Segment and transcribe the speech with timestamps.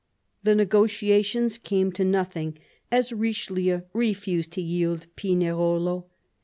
[0.41, 2.57] The negotiations came to nothing,
[2.91, 6.05] as Richelieu refused to yield Pinerolo.